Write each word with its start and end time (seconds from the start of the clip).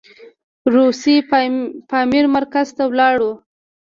روسي 0.73 1.15
پامیر 1.89 2.25
مرکز 2.35 2.67
ته 2.77 2.83
ولاړو. 2.91 3.31